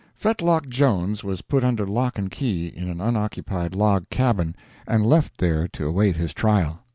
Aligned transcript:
Fetlock 0.15 0.67
Jones 0.67 1.23
was 1.23 1.43
put 1.43 1.63
under 1.63 1.85
lock 1.85 2.17
and 2.17 2.31
key 2.31 2.65
in 2.69 2.89
an 2.89 2.99
unoccupied 2.99 3.75
log 3.75 4.09
cabin, 4.09 4.55
and 4.87 5.05
left 5.05 5.37
there 5.37 5.67
to 5.67 5.85
await 5.85 6.15
his 6.15 6.33
trial. 6.33 6.79